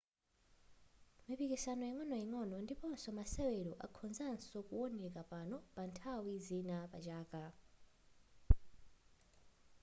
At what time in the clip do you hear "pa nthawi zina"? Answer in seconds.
5.73-6.77